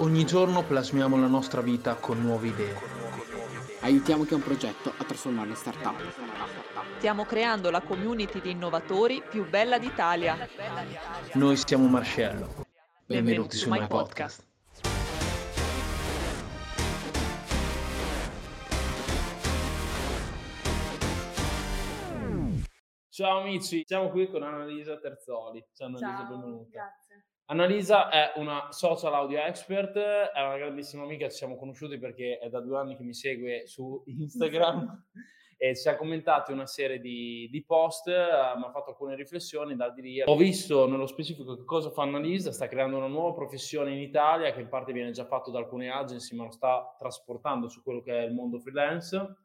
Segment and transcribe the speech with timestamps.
[0.00, 2.74] Ogni giorno plasmiamo la nostra vita con nuove idee.
[3.80, 6.00] Aiutiamo chi ha un progetto a trasformarlo in startup.
[6.98, 10.36] Stiamo creando la community di innovatori più bella d'Italia.
[11.34, 12.66] Noi siamo Marcello.
[13.06, 14.46] Benvenuti, Benvenuti su My Podcast.
[23.08, 25.64] Ciao amici, siamo qui con Annalisa Terzoli.
[25.72, 26.68] Ciao Annalisa, Ciao, benvenuta.
[26.70, 27.07] grazie.
[27.50, 32.50] Annalisa è una social audio expert, è una grandissima amica, ci siamo conosciuti perché è
[32.50, 35.06] da due anni che mi segue su Instagram
[35.56, 38.12] e ci ha commentato una serie di, di post, eh,
[38.54, 40.24] mi ha fatto alcune riflessioni da dire.
[40.26, 44.52] Ho visto nello specifico che cosa fa Annalisa, sta creando una nuova professione in Italia
[44.52, 48.02] che in parte viene già fatto da alcune agency ma lo sta trasportando su quello
[48.02, 49.36] che è il mondo freelance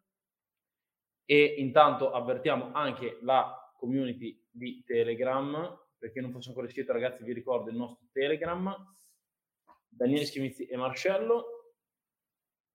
[1.24, 7.32] e intanto avvertiamo anche la community di Telegram, perché non fosse ancora iscritto ragazzi vi
[7.32, 8.76] ricordo il nostro Telegram,
[9.88, 11.46] Daniele Schimizzi e Marcello.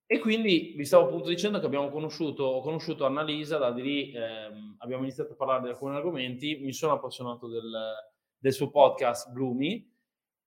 [0.07, 4.13] E quindi vi stavo appunto dicendo che abbiamo conosciuto, ho conosciuto Annalisa, da di lì
[4.15, 7.71] ehm, abbiamo iniziato a parlare di alcuni argomenti, mi sono appassionato del,
[8.39, 9.95] del suo podcast Bloomy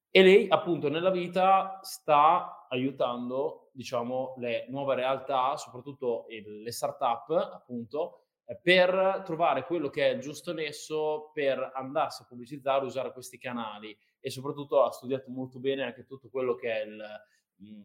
[0.10, 8.30] e lei appunto nella vita sta aiutando diciamo le nuove realtà, soprattutto le start-up appunto,
[8.62, 13.98] per trovare quello che è il giusto nesso per andarsi a pubblicizzare, usare questi canali.
[14.20, 17.04] E soprattutto ha studiato molto bene anche tutto quello che è il,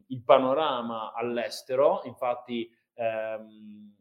[0.08, 3.94] il panorama all'estero, infatti ehm,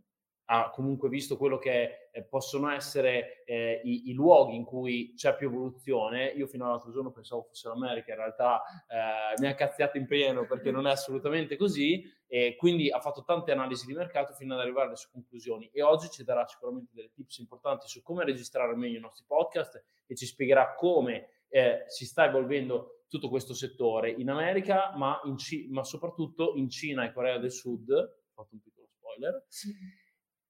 [0.45, 5.35] ha comunque visto quello che eh, possono essere eh, i, i luoghi in cui c'è
[5.35, 6.27] più evoluzione.
[6.27, 10.45] Io fino all'altro giorno pensavo fosse l'America, in realtà eh, mi ha cazziato in pieno
[10.45, 14.61] perché non è assolutamente così e quindi ha fatto tante analisi di mercato fino ad
[14.61, 18.75] arrivare alle sue conclusioni e oggi ci darà sicuramente delle tips importanti su come registrare
[18.77, 24.09] meglio i nostri podcast e ci spiegherà come eh, si sta evolvendo tutto questo settore
[24.09, 27.91] in America, ma, in Ci- ma soprattutto in Cina e Corea del Sud.
[27.91, 29.43] Ho fatto un piccolo spoiler.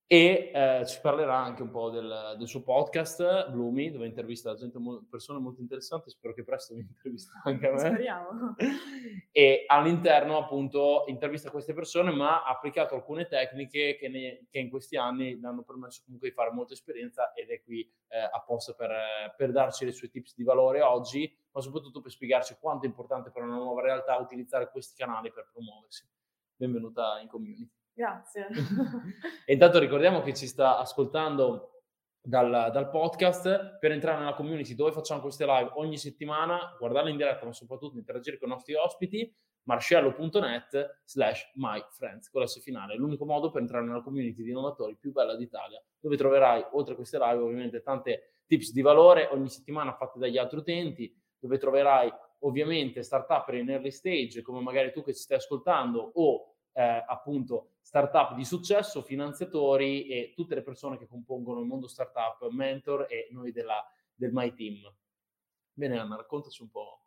[0.08, 4.78] E eh, ci parlerà anche un po' del, del suo podcast, Bloomy, dove intervista gente,
[5.09, 6.12] persone molto interessanti.
[6.12, 7.80] Spero che presto mi intervista anche a me.
[7.80, 8.56] Speriamo.
[9.31, 14.69] E all'interno, appunto, intervista queste persone, ma ha applicato alcune tecniche che, ne- che in
[14.69, 18.74] questi anni le hanno permesso comunque di fare molta esperienza ed è qui eh, apposta
[18.74, 18.91] per,
[19.35, 23.30] per darci le sue tips di valore oggi, ma soprattutto per spiegarci quanto è importante
[23.31, 26.07] per una nuova realtà utilizzare questi canali per promuoversi.
[26.56, 27.69] Benvenuta in community.
[27.95, 28.50] Grazie.
[29.45, 31.83] E intanto ricordiamo che ci sta ascoltando
[32.22, 37.17] dal, dal podcast per entrare nella community dove facciamo queste live ogni settimana, guardarle in
[37.17, 39.33] diretta, ma soprattutto interagire con i nostri ospiti,
[39.63, 42.97] marcello.net slash myfriends, con la finale.
[42.97, 46.95] L'unico modo per entrare nella community di innovatori più bella d'Italia, dove troverai, oltre a
[46.97, 52.12] queste live, ovviamente tante tips di valore ogni settimana fatte dagli altri utenti, dove troverai
[52.39, 57.75] ovviamente startup in early stage, come magari tu che ci stai ascoltando, o eh, appunto
[57.85, 63.28] startup di successo, finanziatori e tutte le persone che compongono il mondo startup, mentor e
[63.29, 63.79] noi della,
[64.12, 64.91] del My Team.
[65.72, 67.01] Bene Anna, raccontaci un po'.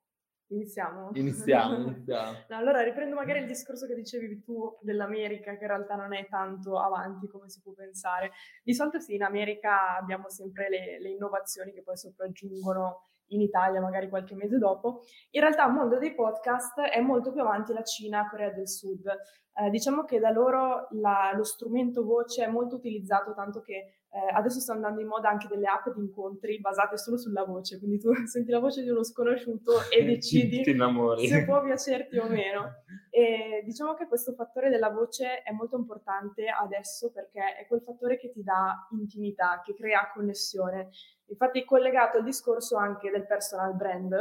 [0.50, 1.11] Iniziamo?
[1.15, 2.44] Iniziamo, iniziamo.
[2.49, 6.28] No, allora riprendo magari il discorso che dicevi tu dell'America, che in realtà non è
[6.28, 8.31] tanto avanti come si può pensare.
[8.62, 13.81] Di solito sì, in America abbiamo sempre le, le innovazioni che poi sopraggiungono in Italia
[13.81, 15.03] magari qualche mese dopo.
[15.31, 19.06] In realtà il mondo dei podcast è molto più avanti la Cina, Corea del Sud.
[19.55, 24.35] Eh, diciamo che da loro la- lo strumento voce è molto utilizzato, tanto che eh,
[24.35, 27.99] adesso stanno andando in moda anche delle app di incontri basate solo sulla voce, quindi
[27.99, 32.85] tu senti la voce di uno sconosciuto e decidi se può piacerti o meno.
[33.11, 38.17] E diciamo che questo fattore della voce è molto importante adesso perché è quel fattore
[38.17, 40.91] che ti dà intimità, che crea connessione.
[41.27, 44.15] Infatti, collegato al discorso anche del personal brand,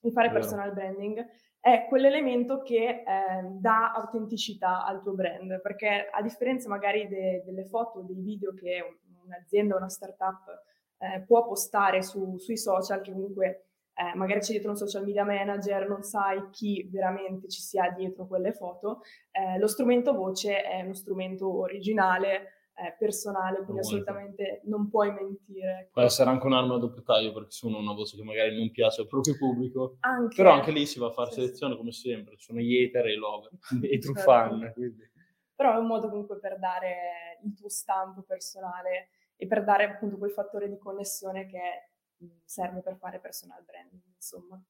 [0.00, 1.24] di fare personal branding,
[1.62, 3.04] è quell'elemento che eh,
[3.52, 8.84] dà autenticità al tuo brand, perché a differenza magari de- delle foto, dei video che
[8.84, 8.96] un-
[9.26, 10.40] un'azienda o una startup
[10.98, 15.24] eh, può postare su- sui social, che comunque eh, magari c'è dietro un social media
[15.24, 20.80] manager, non sai chi veramente ci sia dietro quelle foto, eh, lo strumento voce è
[20.82, 23.86] uno strumento originale, eh, personale, quindi Molto.
[23.86, 25.88] assolutamente non puoi mentire.
[25.92, 29.02] Può essere anche un'arma a doppio taglio perché ha una voce che magari non piace
[29.02, 32.36] al proprio pubblico, Anche, però anche lì si va a fare Sì, selezione come sempre,
[32.36, 33.50] ci sono gli hater e i lover,
[33.82, 34.30] e i true Certo.
[34.30, 34.72] fan.
[34.74, 35.10] Quindi.
[35.54, 40.18] però è un modo comunque per dare il tuo stampo personale e per dare appunto
[40.18, 41.90] quel fattore di connessione che
[42.44, 44.60] serve per fare personal branding, insomma.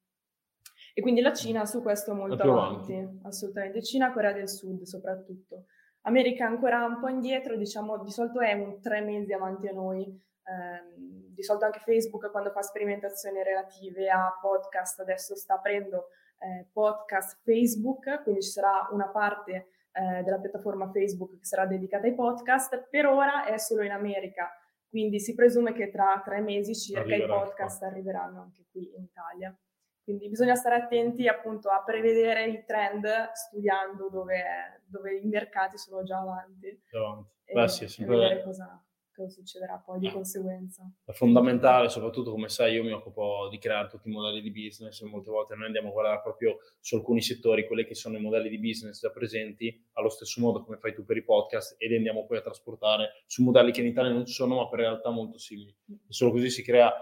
[0.94, 3.82] E quindi la Cina su questo è molto più avanti, assolutamente.
[3.82, 5.66] Cina, Corea del Sud soprattutto.
[6.02, 10.02] America ancora un po' indietro, diciamo, di solito è un tre mesi avanti a noi.
[10.44, 16.08] Ehm, di solito anche Facebook quando fa sperimentazioni relative a podcast adesso sta aprendo
[16.38, 22.06] eh, podcast Facebook, quindi ci sarà una parte eh, della piattaforma Facebook che sarà dedicata
[22.06, 22.88] ai podcast.
[22.88, 24.50] Per ora è solo in America,
[24.88, 27.88] quindi si presume che tra tre mesi circa Arriverà i podcast qua.
[27.88, 29.56] arriveranno anche qui in Italia.
[30.04, 36.02] Quindi bisogna stare attenti appunto a prevedere il trend studiando dove, dove i mercati sono
[36.02, 36.82] già avanti.
[36.90, 37.30] avanti.
[37.52, 38.16] Beh, sì, sempre...
[38.16, 38.84] vedere cosa,
[39.14, 40.90] cosa succederà poi di conseguenza.
[41.04, 45.00] È fondamentale, soprattutto come sai, io mi occupo di creare tutti i modelli di business
[45.02, 48.20] e molte volte noi andiamo a guardare proprio su alcuni settori, quelli che sono i
[48.20, 51.86] modelli di business già presenti, allo stesso modo come fai tu per i podcast, e
[51.86, 54.80] li andiamo poi a trasportare su modelli che in Italia non ci sono, ma per
[54.80, 55.72] realtà molto simili.
[55.86, 56.92] E solo così si crea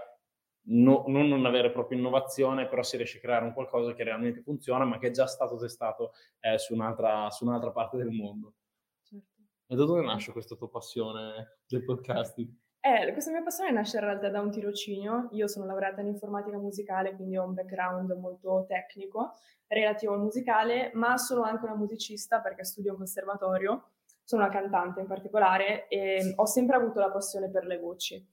[0.69, 4.41] no, non non avere proprio innovazione, però si riesce a creare un qualcosa che realmente
[4.41, 8.55] funziona, ma che è già stato testato eh, su, un'altra, su un'altra parte del mondo.
[9.03, 9.43] Certo.
[9.67, 12.49] E da dove nasce questa tua passione del podcasting?
[12.83, 15.29] Eh, questa mia passione nasce in realtà da un tirocinio.
[15.33, 19.35] Io sono laureata in informatica musicale, quindi ho un background molto tecnico
[19.67, 23.91] relativo al musicale, ma sono anche una musicista perché studio in conservatorio,
[24.25, 28.27] sono una cantante in particolare e ho sempre avuto la passione per le voci,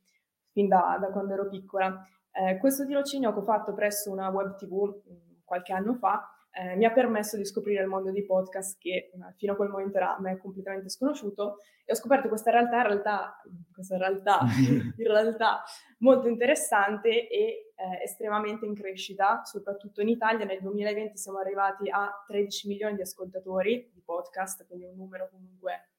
[0.52, 2.02] fin da, da quando ero piccola.
[2.38, 6.76] Eh, questo tirocinio che ho fatto presso una web tv mm, qualche anno fa eh,
[6.76, 9.98] mi ha permesso di scoprire il mondo dei podcast che eh, fino a quel momento
[9.98, 13.42] era a me completamente sconosciuto e ho scoperto questa realtà, in realtà,
[13.72, 14.40] questa realtà,
[14.98, 15.64] in realtà
[16.00, 20.46] molto interessante e eh, estremamente in crescita, soprattutto in Italia.
[20.46, 25.90] Nel 2020 siamo arrivati a 13 milioni di ascoltatori di podcast, quindi un numero comunque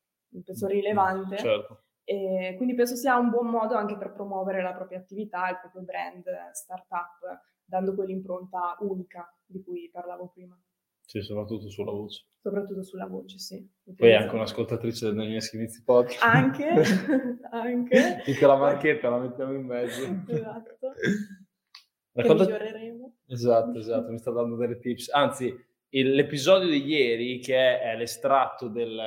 [0.44, 1.36] penso mm, rilevante.
[1.36, 1.82] Certo.
[2.10, 5.82] E quindi penso sia un buon modo anche per promuovere la propria attività, il proprio
[5.82, 10.58] brand, startup, dando quell'impronta unica di cui parlavo prima.
[11.04, 12.24] Sì, soprattutto sulla voce.
[12.40, 13.70] Soprattutto sulla voce, sì.
[13.94, 16.22] Poi è anche un'ascoltatrice dei miei schinizi podcast.
[16.22, 16.66] Anche,
[17.52, 18.22] anche.
[18.24, 20.02] Dico la marchetta, la mettiamo in mezzo.
[20.28, 20.92] Esatto.
[22.12, 22.44] Racconta...
[22.44, 23.16] miglioreremo.
[23.26, 25.10] Esatto, esatto, mi sta dando delle tips.
[25.12, 25.54] Anzi,
[25.90, 28.98] l'episodio di ieri, che è l'estratto del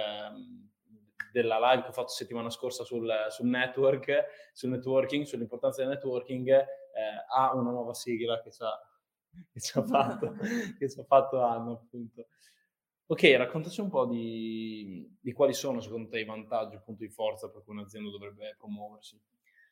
[1.32, 6.50] della live che ho fatto settimana scorsa sul, sul network, sul networking, sull'importanza del networking,
[6.50, 6.66] eh,
[7.34, 8.80] ha una nuova sigla che ci ha,
[9.52, 10.34] che ci ha fatto,
[10.78, 12.28] che ci ha fatto Anno, appunto.
[13.08, 17.10] Ok, raccontaci un po' di, di, quali sono secondo te i vantaggi, il punto di
[17.10, 19.20] forza per cui un'azienda dovrebbe promuoversi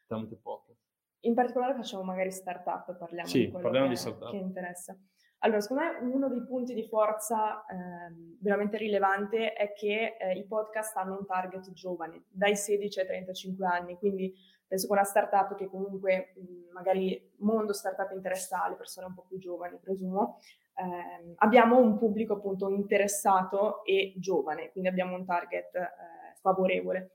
[0.06, 0.88] tramite podcast.
[1.22, 4.32] In particolare facciamo magari startup, parliamo sì, di quello parliamo che, di startup.
[4.32, 4.98] che interessa.
[5.42, 10.46] Allora, secondo me uno dei punti di forza eh, veramente rilevante è che eh, i
[10.46, 14.34] podcast hanno un target giovane, dai 16 ai 35 anni, quindi
[14.68, 19.26] penso che una startup che comunque mh, magari mondo startup interessa alle persone un po'
[19.30, 20.40] più giovani, presumo,
[20.76, 25.88] eh, abbiamo un pubblico appunto interessato e giovane, quindi abbiamo un target eh,
[26.42, 27.12] favorevole.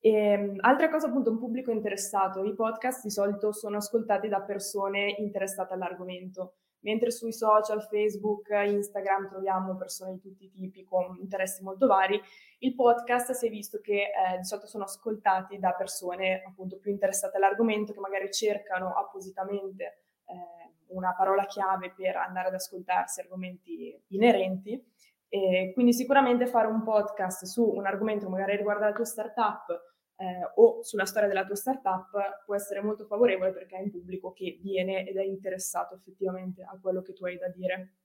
[0.00, 2.42] E, ehm, altra cosa, appunto, un pubblico interessato.
[2.42, 6.54] I podcast di solito sono ascoltati da persone interessate all'argomento
[6.86, 12.20] mentre sui social, Facebook, Instagram troviamo persone di tutti i tipi con interessi molto vari,
[12.58, 16.92] il podcast si è visto che eh, di solito sono ascoltati da persone appunto più
[16.92, 19.84] interessate all'argomento che magari cercano appositamente
[20.26, 24.80] eh, una parola chiave per andare ad ascoltarsi argomenti inerenti.
[25.28, 30.50] E quindi sicuramente fare un podcast su un argomento magari riguarda la tua startup eh,
[30.54, 32.10] o sulla storia della tua startup
[32.44, 36.78] può essere molto favorevole perché hai un pubblico che viene ed è interessato effettivamente a
[36.80, 37.96] quello che tu hai da dire.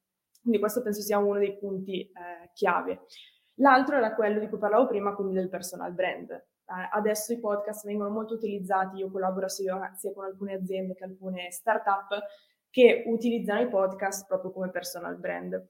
[0.41, 3.01] Quindi questo penso sia uno dei punti eh, chiave.
[3.55, 6.31] L'altro era quello di cui parlavo prima, quindi del personal brand.
[6.31, 11.03] Eh, adesso i podcast vengono molto utilizzati, io collaboro sia, sia con alcune aziende che
[11.03, 12.07] alcune startup
[12.69, 15.61] che utilizzano i podcast proprio come personal brand.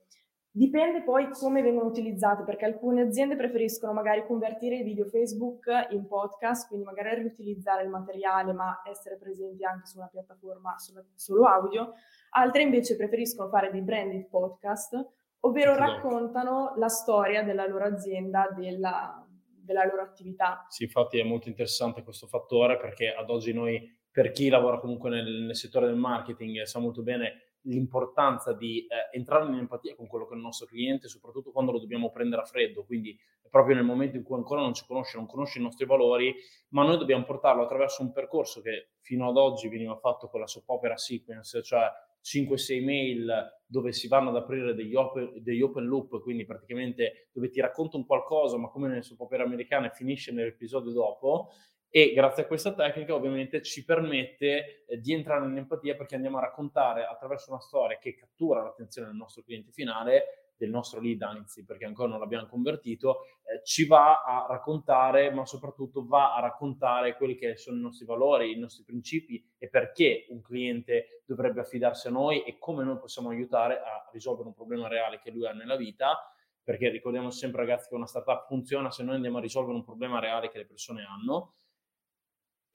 [0.54, 6.06] Dipende poi come vengono utilizzati, perché alcune aziende preferiscono magari convertire i video Facebook in
[6.06, 10.74] podcast, quindi magari riutilizzare il materiale ma essere presenti anche su una piattaforma
[11.14, 11.94] solo audio,
[12.32, 14.94] altre invece preferiscono fare dei branded podcast,
[15.40, 15.90] ovvero esatto.
[15.90, 20.66] raccontano la storia della loro azienda, della, della loro attività.
[20.68, 23.80] Sì, infatti è molto interessante questo fattore perché ad oggi noi,
[24.10, 29.16] per chi lavora comunque nel, nel settore del marketing, sa molto bene l'importanza di eh,
[29.16, 32.42] entrare in empatia con quello che è il nostro cliente, soprattutto quando lo dobbiamo prendere
[32.42, 35.62] a freddo, quindi proprio nel momento in cui ancora non ci conosce, non conosce i
[35.62, 36.34] nostri valori,
[36.68, 40.46] ma noi dobbiamo portarlo attraverso un percorso che fino ad oggi veniva fatto con la
[40.46, 41.86] soap opera sequence, cioè
[42.24, 47.50] 5-6 mail dove si vanno ad aprire degli open, degli open, loop, quindi praticamente dove
[47.50, 51.50] ti racconto un qualcosa, ma come nelle soap opere americane finisce nell'episodio dopo,
[51.94, 56.38] e grazie a questa tecnica ovviamente ci permette eh, di entrare in empatia perché andiamo
[56.38, 61.20] a raccontare attraverso una storia che cattura l'attenzione del nostro cliente finale del nostro lead,
[61.20, 66.40] anzi perché ancora non l'abbiamo convertito, eh, ci va a raccontare, ma soprattutto va a
[66.40, 71.60] raccontare quelli che sono i nostri valori, i nostri principi e perché un cliente dovrebbe
[71.60, 75.46] affidarsi a noi e come noi possiamo aiutare a risolvere un problema reale che lui
[75.46, 76.16] ha nella vita.
[76.64, 80.20] Perché ricordiamo sempre ragazzi che una startup funziona se noi andiamo a risolvere un problema
[80.20, 81.54] reale che le persone hanno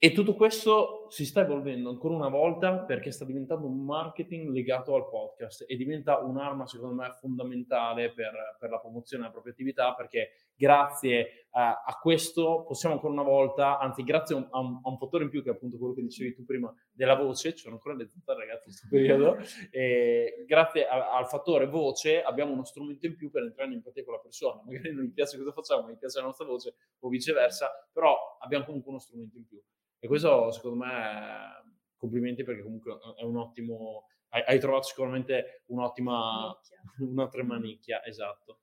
[0.00, 4.94] e tutto questo si sta evolvendo ancora una volta perché sta diventando un marketing legato
[4.94, 9.94] al podcast e diventa un'arma, secondo me, fondamentale per, per la promozione della propria attività
[9.94, 14.80] perché grazie a, a, questo possiamo ancora una volta, anzi grazie a un, a, un,
[14.84, 17.62] a fattore in più che è appunto quello che dicevi tu prima della voce, ci
[17.62, 19.36] sono ancora le zanzare ragazzi in questo periodo,
[19.72, 24.14] e grazie al fattore voce abbiamo uno strumento in più per entrare in empatia con
[24.14, 24.62] la persona.
[24.64, 28.36] Magari non gli piace cosa facciamo, ma gli piace la nostra voce o viceversa, però
[28.40, 29.60] abbiamo comunque uno strumento in più.
[30.00, 36.56] E questo secondo me, complimenti perché comunque è un ottimo, hai, hai trovato sicuramente un'ottima,
[36.98, 38.60] un'ottima nicchia, esatto.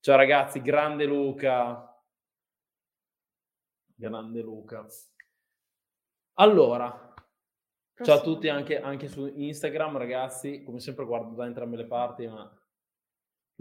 [0.00, 1.88] Ciao ragazzi, grande Luca.
[3.94, 4.86] Grande Luca.
[6.34, 7.12] Allora,
[7.94, 8.04] Prossimo.
[8.04, 10.62] ciao a tutti anche, anche, su Instagram, ragazzi.
[10.64, 12.61] Come sempre guardo da entrambe le parti, ma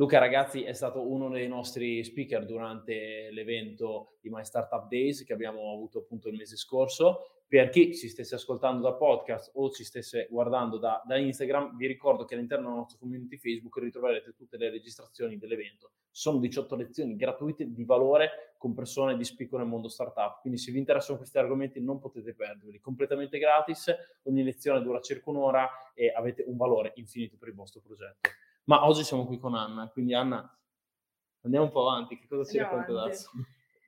[0.02, 5.32] Luca, ragazzi, è stato uno dei nostri speaker durante l'evento di My Startup Days che
[5.32, 7.44] abbiamo avuto appunto il mese scorso.
[7.48, 11.86] Per chi ci stesse ascoltando da podcast o ci stesse guardando da, da Instagram, vi
[11.86, 15.92] ricordo che all'interno della nostra community Facebook ritroverete tutte le registrazioni dell'evento.
[16.10, 20.42] Sono 18 lezioni gratuite di valore con persone di spicco nel mondo startup.
[20.42, 22.80] Quindi se vi interessano questi argomenti non potete perderli.
[22.80, 23.94] Completamente gratis,
[24.24, 28.30] ogni lezione dura circa un'ora e avete un valore infinito per il vostro progetto.
[28.66, 30.48] Ma oggi siamo qui con Anna, quindi Anna,
[31.44, 33.32] andiamo un po' avanti, che cosa ci racconti adesso?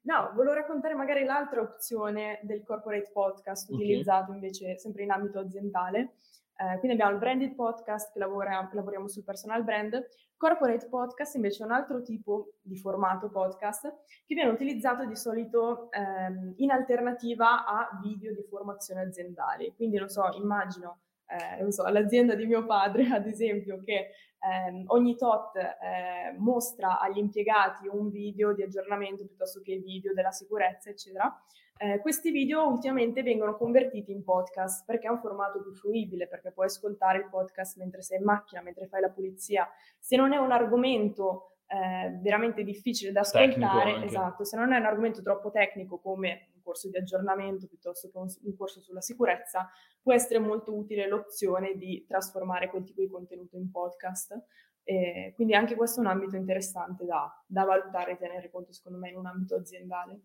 [0.04, 3.84] No, volevo raccontare magari l'altra opzione del corporate podcast okay.
[3.84, 6.16] utilizzato invece sempre in ambito aziendale.
[6.56, 11.64] Eh, quindi abbiamo il branded podcast che lavora, lavoriamo sul personal brand, corporate podcast invece
[11.64, 13.82] è un altro tipo di formato podcast
[14.26, 19.74] che viene utilizzato di solito ehm, in alternativa a video di formazione aziendale.
[19.74, 21.00] Quindi non so, immagino
[21.34, 24.12] eh, non so, l'azienda di mio padre, ad esempio, che
[24.44, 30.32] eh, ogni tot eh, mostra agli impiegati un video di aggiornamento piuttosto che video della
[30.32, 31.34] sicurezza, eccetera.
[31.78, 36.52] Eh, questi video ultimamente vengono convertiti in podcast perché è un formato più fruibile, perché
[36.52, 39.68] puoi ascoltare il podcast mentre sei in macchina, mentre fai la pulizia.
[39.98, 44.86] Se non è un argomento eh, veramente difficile da ascoltare, esatto, se non è un
[44.86, 49.70] argomento troppo tecnico come corso di aggiornamento piuttosto che un, un, corso sulla sicurezza,
[50.02, 54.36] può essere molto utile l'opzione di trasformare quel tipo di contenuto in podcast.
[54.84, 58.98] E quindi anche questo è un ambito interessante da, da valutare e tenere conto, secondo
[58.98, 60.20] me, in un ambito aziendale.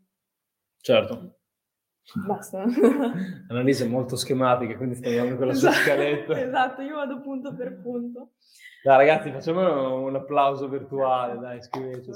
[0.78, 1.38] Certo.
[2.26, 2.64] Basta.
[3.48, 6.40] Analisi molto schematica, quindi stai dando quella esatto, sua scaletta.
[6.40, 8.32] Esatto, io vado punto per punto.
[8.82, 12.10] Dai ragazzi, facciamo un applauso virtuale, dai, scriveteci.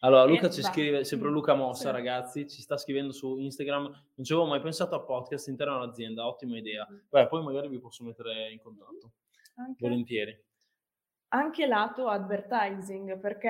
[0.00, 0.68] Allora, Luca eh, ci va.
[0.68, 3.82] scrive, sempre Luca Mossa, ragazzi, ci sta scrivendo su Instagram.
[3.82, 6.86] Non ci avevo mai pensato a podcast interno all'azienda, ottima idea.
[6.90, 6.96] Mm.
[7.08, 9.12] Beh, poi magari vi posso mettere in contatto.
[9.56, 10.44] Anche, Volentieri.
[11.28, 13.48] Anche lato advertising, perché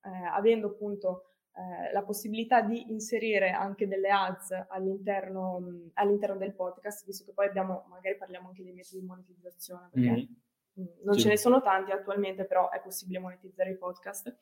[0.00, 6.54] eh, avendo appunto eh, la possibilità di inserire anche delle ads all'interno, mh, all'interno, del
[6.54, 10.34] podcast, visto che poi abbiamo, magari parliamo anche dei metodi di monetizzazione, perché mm
[10.74, 11.20] non sì.
[11.20, 14.34] ce ne sono tanti attualmente, però è possibile monetizzare i podcast.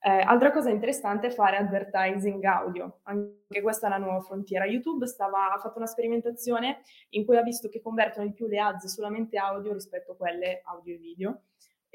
[0.00, 4.66] Eh, altra cosa interessante è fare advertising audio, anche questa è una nuova frontiera.
[4.66, 8.58] YouTube stava, ha fatto una sperimentazione in cui ha visto che convertono di più le
[8.58, 11.42] ads solamente audio rispetto a quelle audio e video.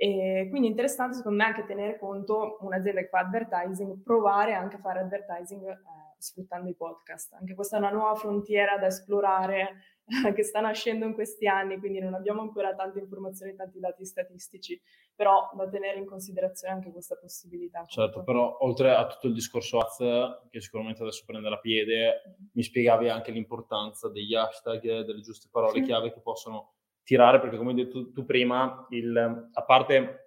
[0.01, 4.77] E quindi è interessante secondo me anche tenere conto un'azienda che fa advertising, provare anche
[4.77, 5.77] a fare advertising eh,
[6.17, 7.33] sfruttando i podcast.
[7.33, 9.98] Anche questa è una nuova frontiera da esplorare
[10.35, 14.79] che sta nascendo in questi anni, quindi non abbiamo ancora tante informazioni, tanti dati statistici,
[15.15, 17.85] però da tenere in considerazione anche questa possibilità.
[17.85, 22.47] Certo, però oltre a tutto il discorso ads, che sicuramente adesso prende la piede, mm-hmm.
[22.53, 26.73] mi spiegavi anche l'importanza degli hashtag, delle giuste parole chiave che possono
[27.03, 30.25] tirare, perché come hai detto tu prima, il, a parte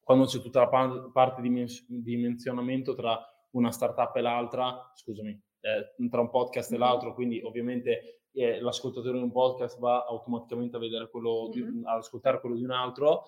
[0.00, 3.18] quando c'è tutta la parte di dimensionamento tra
[3.50, 6.82] una startup e l'altra, scusami, eh, tra un podcast e mm-hmm.
[6.82, 11.86] l'altro, quindi ovviamente eh, l'ascoltatore di un podcast va automaticamente a vedere quello di, mm-hmm.
[11.86, 13.26] ad ascoltare quello di un altro.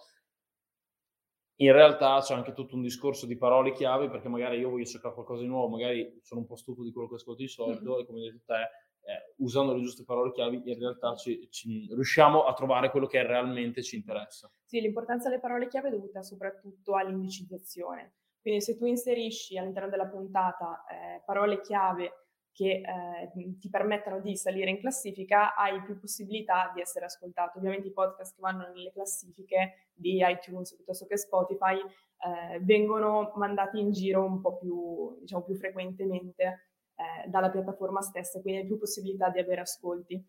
[1.56, 5.14] In realtà c'è anche tutto un discorso di parole chiave perché magari io voglio cercare
[5.14, 8.00] qualcosa di nuovo, magari sono un po' stufo di quello che ascolto di solito mm-hmm.
[8.00, 8.62] e come hai detto te,
[9.04, 13.22] eh, usando le giuste parole chiave in realtà ci, ci, riusciamo a trovare quello che
[13.24, 14.50] realmente ci interessa.
[14.64, 18.14] Sì, l'importanza delle parole chiave è dovuta soprattutto all'indicizzazione.
[18.40, 24.36] Quindi se tu inserisci all'interno della puntata eh, parole chiave che eh, ti permettano di
[24.36, 27.58] salire in classifica, hai più possibilità di essere ascoltato.
[27.58, 33.80] Ovviamente i podcast che vanno nelle classifiche di iTunes piuttosto che Spotify eh, vengono mandati
[33.80, 36.44] in giro un po' più, diciamo, più frequentemente
[36.94, 40.22] eh, dalla piattaforma stessa, quindi hai più possibilità di avere ascolti.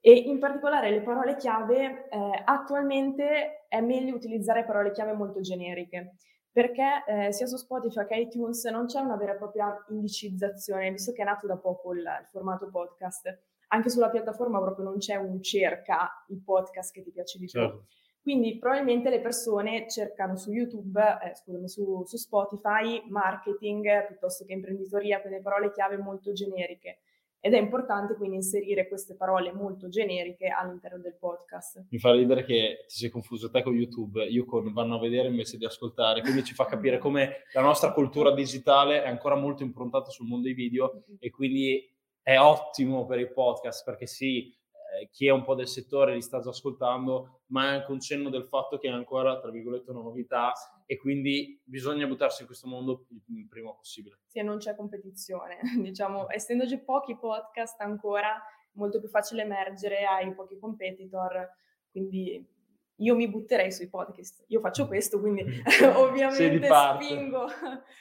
[0.00, 6.14] E in particolare le parole chiave, eh, attualmente è meglio utilizzare parole chiave molto generiche
[6.56, 11.12] perché eh, sia su Spotify che iTunes non c'è una vera e propria indicizzazione, visto
[11.12, 13.42] che è nato da poco il, il, formato podcast.
[13.68, 17.76] Anche sulla piattaforma proprio non c'è un cerca il podcast che ti piace di certo.
[17.76, 17.86] più.
[18.22, 24.54] Quindi probabilmente le persone cercano su YouTube, eh, scusami, su, su Spotify marketing piuttosto che
[24.54, 27.00] imprenditoria, quelle parole chiave molto generiche
[27.40, 31.86] ed è importante quindi inserire queste parole molto generiche all'interno del podcast.
[31.90, 35.28] Mi fa ridere che ti sei confuso te con YouTube, io con vanno a vedere
[35.28, 39.62] invece di ascoltare, quindi ci fa capire come la nostra cultura digitale è ancora molto
[39.62, 41.16] improntata sul mondo dei video mm-hmm.
[41.20, 44.52] e quindi è ottimo per i podcast perché sì,
[44.98, 48.00] eh, chi è un po' del settore li sta già ascoltando, ma è anche un
[48.00, 50.52] cenno del fatto che è ancora, tra virgolette, una novità
[50.86, 54.20] e quindi bisogna buttarsi in questo mondo il prima possibile.
[54.26, 58.40] Sì, non c'è competizione, diciamo, essendoci pochi podcast ancora,
[58.72, 61.48] molto più facile emergere ai pochi competitor,
[61.90, 62.54] quindi
[62.98, 64.44] io mi butterei sui podcast.
[64.48, 64.88] Io faccio mm.
[64.88, 65.44] questo, quindi
[65.96, 67.46] ovviamente spingo,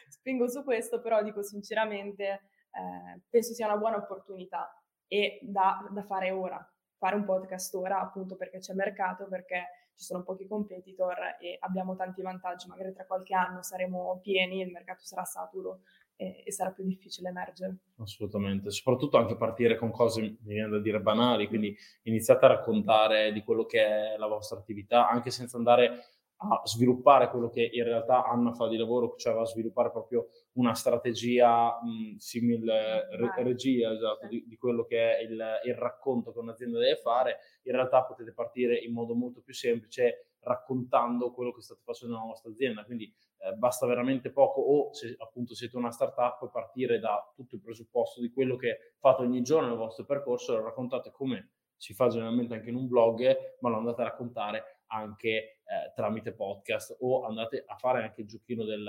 [0.07, 4.71] spingo, su questo, però dico sinceramente, eh, penso sia una buona opportunità
[5.07, 6.65] e da, da fare ora
[6.97, 11.95] fare un podcast ora appunto perché c'è mercato, perché ci sono pochi competitor e abbiamo
[11.95, 15.81] tanti vantaggi, magari tra qualche anno saremo pieni, il mercato sarà saturo
[16.15, 17.77] e, e sarà più difficile emergere.
[17.97, 23.31] Assolutamente, soprattutto anche partire con cose, mi viene da dire, banali, quindi iniziate a raccontare
[23.31, 26.05] di quello che è la vostra attività, anche senza andare
[26.37, 30.73] a sviluppare quello che in realtà Anna fa di lavoro, cioè a sviluppare proprio una
[30.73, 36.39] strategia mh, simile re, regia esatto, di, di, quello che è il, il, racconto che
[36.39, 41.61] un'azienda deve fare, in realtà potete partire in modo molto più semplice raccontando quello che
[41.61, 45.91] state facendo nella vostra azienda, quindi eh, basta veramente poco o se appunto siete una
[45.91, 50.53] startup partire da tutto il presupposto di quello che fate ogni giorno nel vostro percorso
[50.53, 54.05] e lo raccontate come si fa generalmente anche in un blog, ma lo andate a
[54.05, 58.87] raccontare anche eh, tramite podcast o andate a fare anche il giochino del,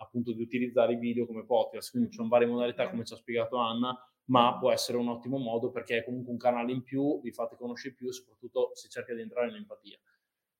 [0.00, 3.16] appunto di utilizzare i video come podcast, quindi ci sono varie modalità come ci ha
[3.16, 7.20] spiegato Anna, ma può essere un ottimo modo perché è comunque un canale in più,
[7.20, 9.98] vi fate conoscere più, soprattutto se cerca di entrare in empatia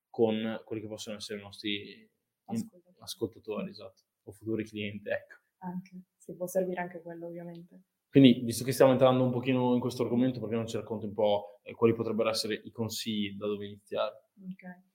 [0.09, 2.11] con quelli che possono essere i nostri
[2.45, 5.39] ascoltatori, ascoltatori esatto, o futuri clienti, ecco.
[5.59, 7.83] Anche, si può servire anche quello ovviamente.
[8.11, 11.15] Quindi, visto che stiamo entrando un pochino in questo argomento, perché non ci racconti un
[11.15, 14.31] po' eh, quali potrebbero essere i consigli da dove iniziare?
[14.43, 14.89] Ok.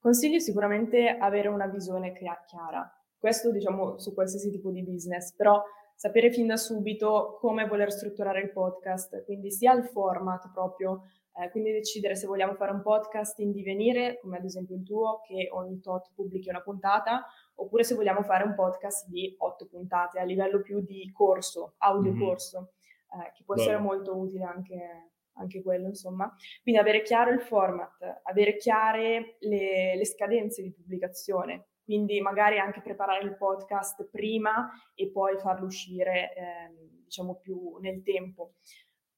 [0.00, 2.90] Consiglio sicuramente avere una visione chiara.
[3.22, 5.62] Questo diciamo su qualsiasi tipo di business, però
[5.94, 11.02] sapere fin da subito come voler strutturare il podcast, quindi sia il format proprio,
[11.34, 15.20] eh, quindi decidere se vogliamo fare un podcast in divenire, come ad esempio il tuo,
[15.24, 20.18] che ogni tot pubblichi una puntata, oppure se vogliamo fare un podcast di otto puntate
[20.18, 22.26] a livello più di corso, audio mm-hmm.
[22.26, 22.72] corso,
[23.12, 23.68] eh, che può Bello.
[23.68, 26.28] essere molto utile anche anche quello insomma.
[26.60, 32.80] Quindi avere chiaro il format, avere chiare le, le scadenze di pubblicazione, quindi magari anche
[32.80, 38.54] preparare il podcast prima e poi farlo uscire eh, diciamo più nel tempo.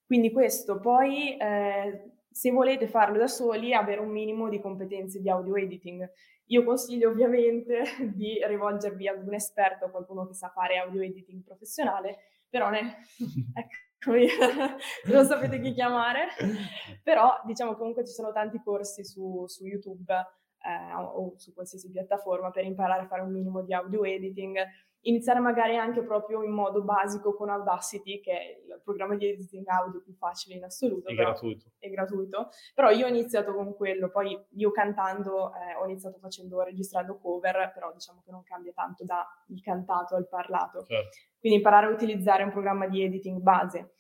[0.07, 5.31] Quindi questo, poi eh, se volete farlo da soli, avere un minimo di competenze di
[5.31, 6.11] audio editing.
[6.46, 12.18] Io consiglio ovviamente di rivolgervi ad un esperto, qualcuno che sa fare audio editing professionale,
[12.48, 12.98] però ne...
[13.55, 14.12] ecco,
[15.12, 16.27] non sapete chi chiamare,
[17.03, 20.12] però diciamo comunque ci sono tanti corsi su, su YouTube
[20.64, 24.57] eh, o su qualsiasi piattaforma per imparare a fare un minimo di audio editing,
[25.03, 29.66] iniziare magari anche proprio in modo basico con Audacity, che è il programma di editing
[29.68, 31.09] audio più facile in assoluto.
[31.09, 31.66] È gratuito.
[31.79, 36.62] È gratuito, però io ho iniziato con quello, poi io cantando eh, ho iniziato facendo,
[36.62, 39.24] registrando cover, però diciamo che non cambia tanto dal
[39.62, 40.85] cantato al parlato.
[40.85, 41.16] Certo.
[41.38, 43.92] Quindi imparare a utilizzare un programma di editing base.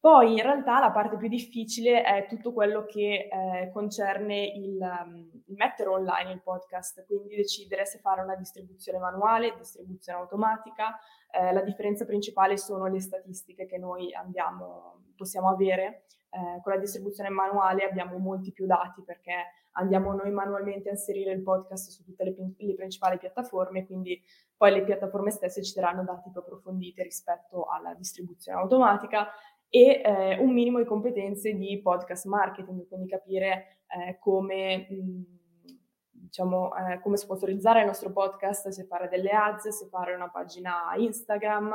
[0.00, 5.30] Poi in realtà la parte più difficile è tutto quello che eh, concerne il, um,
[5.48, 10.98] mettere online il podcast, quindi decidere se fare una distribuzione manuale, distribuzione automatica.
[11.30, 16.04] Eh, la differenza principale sono le statistiche che noi andiamo, possiamo avere.
[16.30, 19.34] Eh, con la distribuzione manuale abbiamo molti più dati perché
[19.72, 24.20] andiamo noi manualmente a inserire il podcast su tutte le, le principali piattaforme, quindi
[24.56, 29.28] poi le piattaforme stesse ci daranno dati più approfonditi rispetto alla distribuzione automatica
[29.70, 35.22] e eh, un minimo di competenze di podcast marketing, quindi capire eh, come, mh,
[36.10, 40.92] diciamo, eh, come sponsorizzare il nostro podcast, se fare delle ads, se fare una pagina
[40.96, 41.72] Instagram,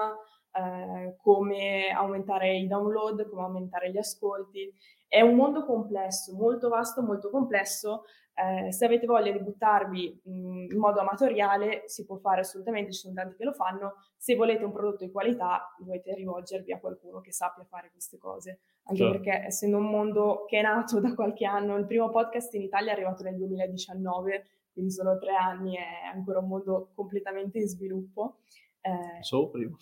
[0.51, 4.71] eh, come aumentare i download, come aumentare gli ascolti.
[5.15, 8.03] È un mondo complesso, molto vasto, molto complesso.
[8.33, 12.99] Eh, se avete voglia di buttarvi mh, in modo amatoriale, si può fare assolutamente, ci
[12.99, 13.93] sono tanti che lo fanno.
[14.17, 18.59] Se volete un prodotto di qualità, dovete rivolgervi a qualcuno che sappia fare queste cose.
[18.83, 19.21] Anche certo.
[19.21, 22.91] perché, essendo un mondo che è nato da qualche anno, il primo podcast in Italia
[22.91, 28.39] è arrivato nel 2019, quindi sono tre anni, è ancora un mondo completamente in sviluppo.
[28.81, 29.77] Eh, Solo prima.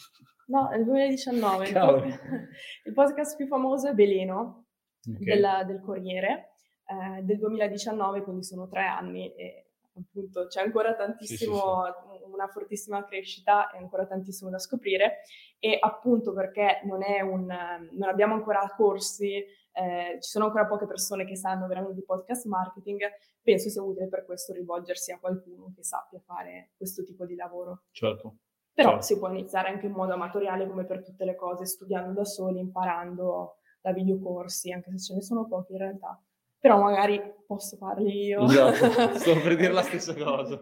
[0.46, 1.69] No, nel 2019.
[1.69, 1.74] Il,
[2.86, 4.62] il, podcast più famoso è Veleno
[5.10, 5.24] okay.
[5.24, 6.52] della, del Corriere
[6.86, 12.32] eh, del 2019, quindi sono tre anni e appunto c'è ancora tantissimo, sì, sì, sì.
[12.32, 15.20] una fortissima crescita e ancora tantissimo da scoprire
[15.60, 17.46] e appunto perché non, un,
[17.92, 22.46] non abbiamo ancora corsi, eh, ci sono ancora poche persone che sanno veramente di podcast
[22.46, 23.02] marketing,
[23.42, 27.84] penso sia utile per questo rivolgersi a qualcuno che sappia fare questo tipo di lavoro.
[27.92, 28.38] Certo.
[28.74, 29.06] Però certo.
[29.06, 32.60] si può iniziare anche in modo amatoriale come per tutte le cose, studiando da soli,
[32.60, 36.19] imparando da videocorsi, anche se ce ne sono pochi in realtà.
[36.58, 38.46] Però magari posso farli io.
[38.46, 40.58] Esatto, sto per dire la stessa cosa.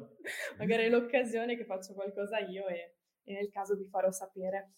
[0.58, 4.74] magari è l'occasione che faccio qualcosa io e, e nel caso vi farò sapere.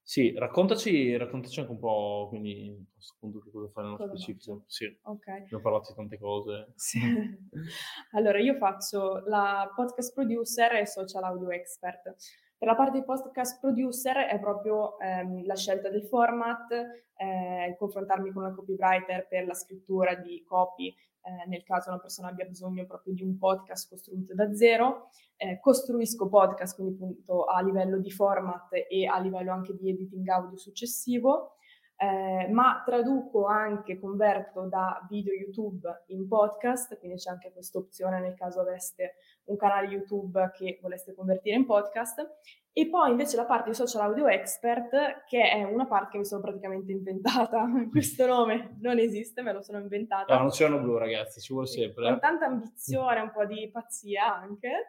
[0.00, 4.08] Sì, raccontaci, raccontaci anche un po', quindi a questo punto che cosa fai nello cosa
[4.10, 4.64] specifico.
[4.66, 5.28] Sì, ok.
[5.28, 6.72] abbiamo parlato di tante cose.
[6.76, 6.98] Sì.
[8.14, 12.14] allora, io faccio la podcast producer e social audio expert.
[12.60, 16.70] Per la parte di podcast producer è proprio ehm, la scelta del format,
[17.16, 22.28] eh, confrontarmi con una copywriter per la scrittura di copy, eh, nel caso una persona
[22.28, 27.62] abbia bisogno proprio di un podcast costruito da zero, eh, costruisco podcast, quindi appunto a
[27.62, 31.54] livello di format e a livello anche di editing audio successivo,
[32.02, 38.20] eh, ma traduco anche, converto da video YouTube in podcast, quindi c'è anche questa opzione
[38.20, 42.26] nel caso aveste un canale YouTube che voleste convertire in podcast.
[42.72, 46.24] E poi invece la parte di social audio expert, che è una parte che mi
[46.24, 47.66] sono praticamente inventata.
[47.90, 50.32] Questo nome non esiste, me lo sono inventata.
[50.32, 52.08] No, non c'è blu, ragazzi, ci vuole sempre.
[52.08, 54.88] Con tanta ambizione, un po' di pazzia anche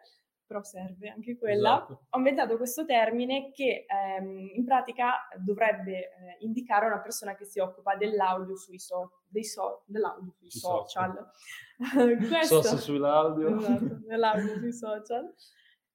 [0.52, 2.00] però serve anche quella, esatto.
[2.10, 7.58] ho inventato questo termine che ehm, in pratica dovrebbe eh, indicare una persona che si
[7.58, 11.26] occupa dell'audio sui, so- so- dell'audio sui social.
[12.28, 13.56] Questo, Sosso sull'audio.
[13.56, 15.34] Esatto, dell'audio sui social.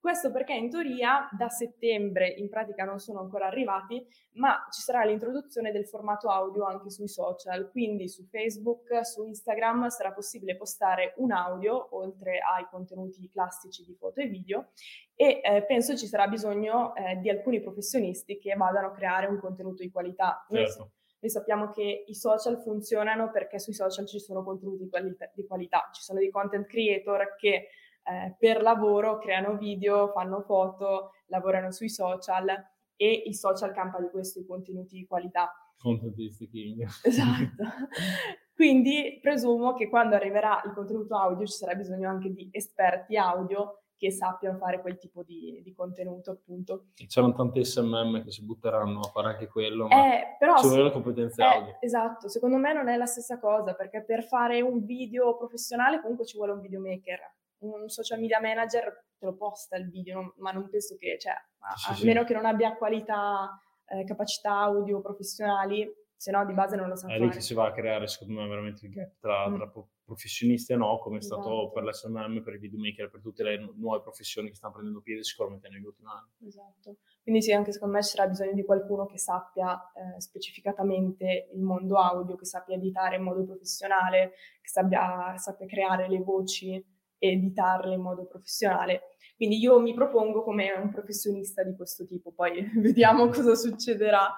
[0.07, 5.03] Questo perché in teoria da settembre in pratica non sono ancora arrivati, ma ci sarà
[5.03, 11.13] l'introduzione del formato audio anche sui social, quindi su Facebook, su Instagram sarà possibile postare
[11.17, 14.69] un audio oltre ai contenuti classici di foto e video
[15.13, 19.37] e eh, penso ci sarà bisogno eh, di alcuni professionisti che vadano a creare un
[19.41, 20.45] contenuto di qualità.
[20.49, 20.91] Certo.
[21.19, 24.87] Noi, sappiamo che i social funzionano perché sui social ci sono contenuti
[25.33, 27.67] di qualità, ci sono dei content creator che
[28.07, 32.47] eh, per lavoro creano video, fanno foto, lavorano sui social
[32.95, 35.51] e i social campa di questo i contenuti di qualità.
[35.77, 36.15] Content
[36.49, 36.83] king.
[37.03, 37.63] Esatto.
[38.55, 43.81] Quindi presumo che quando arriverà il contenuto audio ci sarà bisogno anche di esperti audio
[43.95, 46.85] che sappiano fare quel tipo di, di contenuto, appunto.
[47.07, 50.91] C'erano tante SMM che si butteranno a fare anche quello, ma eh, però ci vogliono
[50.91, 51.77] competenze eh, audio.
[51.81, 56.25] Esatto, secondo me non è la stessa cosa, perché per fare un video professionale comunque
[56.25, 57.19] ci vuole un videomaker
[57.59, 61.33] un social media manager te lo posta il video, ma non penso che, cioè,
[61.75, 62.05] sì, a sì.
[62.05, 66.95] meno che non abbia qualità, eh, capacità audio professionali, se no di base non lo
[66.95, 69.55] sa è lì che si va a creare, secondo me, veramente il gap tra, mm.
[69.55, 69.71] tra
[70.03, 71.41] professionisti e no, come è esatto.
[71.41, 75.01] stato per l'SMM, per i videomaker, per tutte le nu- nuove professioni che stanno prendendo
[75.01, 76.47] piede sicuramente negli ultimi anni.
[76.47, 76.97] Esatto.
[77.21, 81.61] Quindi sì, anche secondo me ci sarà bisogno di qualcuno che sappia eh, specificatamente il
[81.61, 86.83] mondo audio, che sappia editare in modo professionale, che sappia, sappia creare le voci
[87.19, 89.01] editarle in modo professionale.
[89.35, 94.35] Quindi io mi propongo come un professionista di questo tipo, poi vediamo cosa succederà.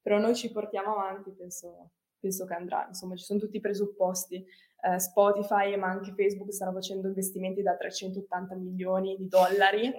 [0.00, 2.86] Però noi ci portiamo avanti, penso, penso che andrà.
[2.88, 4.44] Insomma, ci sono tutti i presupposti.
[4.84, 9.92] Eh, Spotify, ma anche Facebook stanno facendo investimenti da 380 milioni di dollari,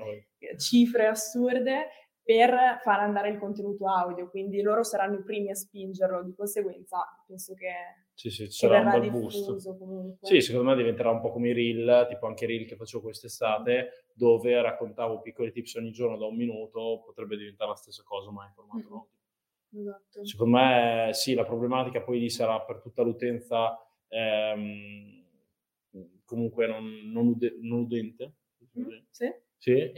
[0.58, 1.88] cifre assurde,
[2.22, 4.30] per far andare il contenuto audio.
[4.30, 6.24] Quindi loro saranno i primi a spingerlo.
[6.24, 7.72] Di conseguenza, penso che
[8.13, 9.78] sì, sì, ci sarà un bel boost.
[9.78, 10.28] Comunque.
[10.28, 13.04] Sì, secondo me diventerà un po' come i reel, tipo anche i reel che facevo
[13.04, 18.32] quest'estate, dove raccontavo piccoli tips ogni giorno da un minuto, potrebbe diventare la stessa cosa,
[18.32, 19.12] ma in formato mm-hmm.
[19.76, 20.23] Esatto.
[20.23, 23.76] Secondo me sì, la problematica poi lì sarà per tutta l'utenza
[24.08, 25.23] ehm,
[26.26, 28.34] comunque non, non, ude- non udente.
[28.80, 29.34] Mm, sì.
[29.58, 29.91] Sì,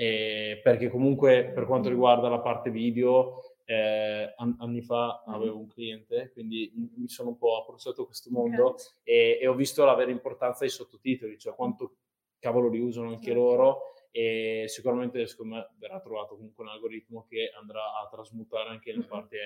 [0.62, 6.32] perché comunque per quanto riguarda la parte video eh, an- anni fa avevo un cliente,
[6.32, 10.12] quindi mi sono un po' approcciato a questo mondo e, e, ho visto la vera
[10.12, 11.97] importanza dei sottotitoli, cioè quanto
[12.38, 17.51] cavolo li usano anche loro e sicuramente secondo me verrà trovato comunque un algoritmo che
[17.60, 19.39] andrà a trasmutare anche in parte,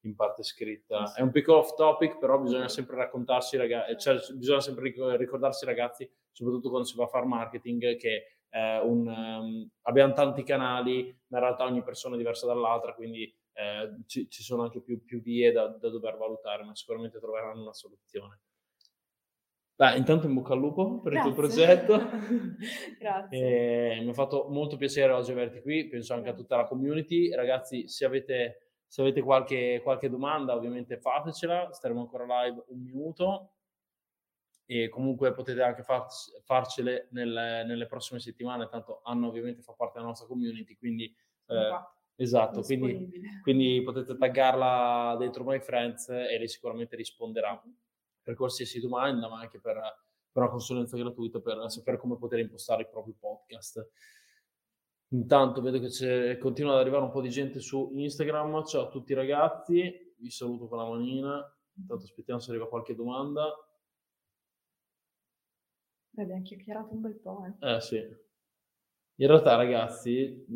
[0.00, 1.14] in parte scritta.
[1.14, 6.10] È un piccolo off topic, però bisogna sempre raccontarsi, ragazzi, cioè bisogna sempre ricordarsi ragazzi,
[6.32, 11.38] soprattutto quando si va a fare marketing, che eh, un, um, abbiamo tanti canali, ma
[11.38, 15.20] in realtà ogni persona è diversa dall'altra, quindi eh, ci, ci, sono anche più, più
[15.20, 18.40] vie da, da, dover valutare, ma sicuramente troveranno una soluzione.
[19.74, 21.28] Beh, intanto in bocca al lupo per Grazie.
[21.28, 21.98] il tuo progetto.
[22.98, 23.98] Grazie.
[23.98, 27.30] E mi ha fatto molto piacere oggi averti qui, penso anche a tutta la community.
[27.34, 33.50] Ragazzi, se avete, se avete qualche, qualche domanda, ovviamente fatecela, staremo ancora live un minuto
[34.66, 36.06] e comunque potete anche far,
[36.42, 41.14] farcele nel, nelle prossime settimane, tanto Anna ovviamente fa parte della nostra community, quindi
[41.46, 41.80] eh,
[42.16, 43.08] esatto, quindi,
[43.42, 47.62] quindi, potete taggarla dentro My Friends e lei sicuramente risponderà
[48.20, 49.76] per qualsiasi domanda, ma anche per,
[50.32, 53.88] per una consulenza gratuita per sapere come poter impostare i propri podcast.
[55.10, 58.64] Intanto vedo che continua ad arrivare un po' di gente su Instagram.
[58.64, 61.56] Ciao a tutti ragazzi, vi saluto con la manina.
[61.76, 63.54] Intanto aspettiamo se arriva qualche domanda.
[66.16, 67.44] Beh, abbiamo chiacchierato un bel po'.
[67.44, 67.74] Eh.
[67.74, 67.96] eh sì.
[69.18, 70.46] In realtà ragazzi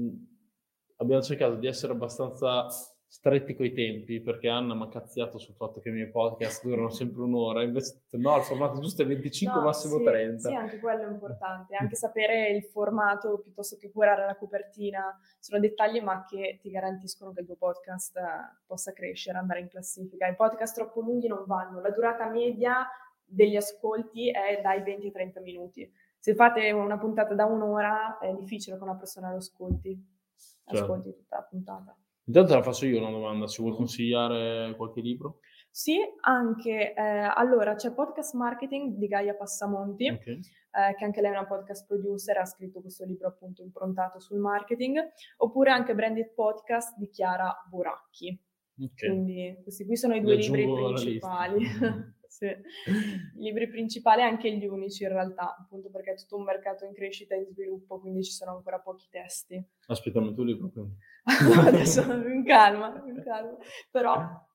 [0.96, 2.66] abbiamo cercato di essere abbastanza
[3.07, 6.88] stretti coi tempi perché Anna mi ha cazziato sul fatto che i miei podcast durano
[6.88, 10.49] sempre un'ora, invece no, il formato giusto è 25, no, massimo sì, 30.
[10.49, 15.61] Sì, anche quello è importante, anche sapere il formato piuttosto che curare la copertina, sono
[15.61, 18.18] dettagli ma che ti garantiscono che il tuo podcast
[18.66, 20.27] possa crescere, andare in classifica.
[20.27, 22.87] I podcast troppo lunghi non vanno, la durata media
[23.31, 25.90] degli ascolti è dai 20 ai 30 minuti.
[26.19, 29.99] Se fate una puntata da un'ora è difficile che una persona lo ascolti,
[30.37, 30.83] certo.
[30.83, 31.97] ascolti tutta la puntata.
[32.25, 35.38] Intanto la faccio io una domanda, ci vuoi consigliare qualche libro?
[35.71, 40.35] Sì, anche, eh, allora c'è Podcast Marketing di Gaia Passamonti, okay.
[40.35, 44.38] eh, che anche lei è una podcast producer, ha scritto questo libro appunto improntato sul
[44.38, 44.99] marketing,
[45.38, 48.38] oppure anche Branded Podcast di Chiara Boracchi.
[48.79, 49.09] Okay.
[49.09, 51.64] Quindi questi qui sono i due libri principali.
[52.31, 52.47] sì.
[52.47, 56.95] I libri principali anche gli unici in realtà, appunto perché è tutto un mercato in
[56.95, 59.62] crescita e in sviluppo, quindi ci sono ancora pochi testi.
[59.88, 60.95] Aspettami tu libro quindi.
[61.66, 63.57] Adesso in calma, in calma.
[63.90, 64.47] Però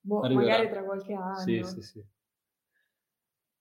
[0.00, 1.36] boh, magari tra qualche anno.
[1.36, 2.04] Sì, sì, sì.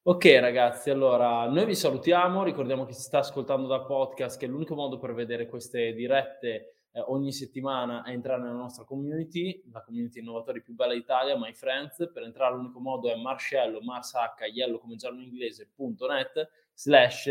[0.01, 4.49] Ok ragazzi, allora noi vi salutiamo, ricordiamo che si sta ascoltando da podcast, che è
[4.49, 9.81] l'unico modo per vedere queste dirette eh, ogni settimana è entrare nella nostra community, la
[9.81, 12.09] community innovatori più bella d'Italia, My Friends.
[12.11, 17.29] Per entrare l'unico modo è marscello, mars h, yellow come giallo in inglese.net slash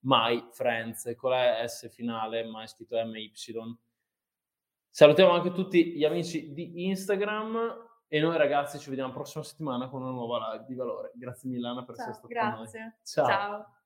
[0.00, 3.32] my friends con la S finale, ma è scritto MY.
[4.90, 9.88] Salutiamo anche tutti gli amici di Instagram e noi ragazzi ci vediamo la prossima settimana
[9.88, 11.12] con una nuova live di valore.
[11.14, 12.68] Grazie mille Anna per Ciao, essere stata con noi.
[13.04, 13.26] Ciao.
[13.26, 13.77] Ciao.